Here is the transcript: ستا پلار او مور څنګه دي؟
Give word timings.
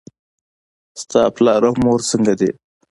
ستا 1.01 1.21
پلار 1.35 1.61
او 1.67 1.73
مور 1.83 1.99
څنګه 2.11 2.33
دي؟ 2.39 2.49